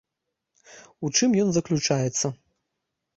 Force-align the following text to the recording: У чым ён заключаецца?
У 1.07 1.11
чым 1.19 1.35
ён 1.43 1.49
заключаецца? 1.57 2.27